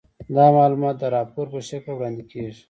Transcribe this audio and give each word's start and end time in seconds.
دا 0.35 0.45
معلومات 0.57 0.95
د 0.99 1.03
راپور 1.15 1.45
په 1.53 1.59
شکل 1.69 1.91
وړاندې 1.95 2.23
کیږي. 2.31 2.59